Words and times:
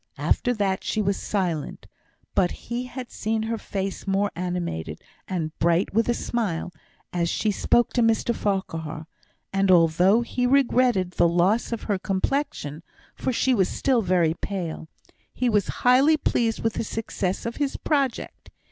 After 0.17 0.51
that 0.55 0.83
she 0.83 0.99
was 0.99 1.15
silent. 1.15 1.85
But 2.33 2.49
he 2.49 2.85
had 2.85 3.11
seen 3.11 3.43
her 3.43 3.59
face 3.59 4.07
more 4.07 4.31
animated, 4.35 4.99
and 5.27 5.55
bright 5.59 5.93
with 5.93 6.09
a 6.09 6.15
smile, 6.15 6.73
as 7.13 7.29
she 7.29 7.51
spoke 7.51 7.93
to 7.93 8.01
Mr 8.01 8.33
Farquhar; 8.33 9.05
and 9.53 9.69
although 9.69 10.21
he 10.21 10.47
regretted 10.47 11.11
the 11.11 11.27
loss 11.29 11.71
of 11.71 11.83
her 11.83 11.99
complexion 11.99 12.81
(for 13.13 13.31
she 13.31 13.53
was 13.53 13.69
still 13.69 14.01
very 14.01 14.33
pale), 14.33 14.87
he 15.35 15.49
was 15.49 15.67
highly 15.85 16.17
pleased 16.17 16.61
with 16.63 16.73
the 16.73 16.83
success 16.83 17.45
of 17.45 17.57
his 17.57 17.77
project. 17.77 18.49